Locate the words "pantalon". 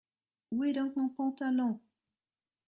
1.09-1.79